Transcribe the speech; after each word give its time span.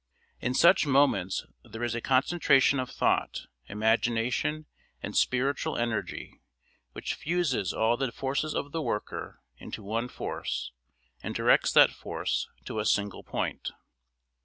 In 0.39 0.55
such 0.55 0.87
moments 0.87 1.45
there 1.63 1.83
is 1.83 1.93
a 1.93 2.01
concentration 2.01 2.79
of 2.79 2.89
thought, 2.89 3.45
imagination, 3.67 4.65
and 4.99 5.15
spiritual 5.15 5.77
energy 5.77 6.41
which 6.93 7.13
fuses 7.13 7.71
all 7.71 7.97
the 7.97 8.11
forces 8.11 8.55
of 8.55 8.71
the 8.71 8.81
worker 8.81 9.43
into 9.57 9.83
one 9.83 10.07
force 10.09 10.71
and 11.21 11.35
directs 11.35 11.71
that 11.73 11.91
force 11.91 12.49
to 12.65 12.79
a 12.79 12.85
single 12.87 13.21
point. 13.23 13.73